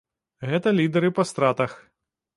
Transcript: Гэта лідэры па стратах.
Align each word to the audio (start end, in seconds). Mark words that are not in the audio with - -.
Гэта 0.49 0.73
лідэры 0.79 1.11
па 1.19 1.27
стратах. 1.33 1.71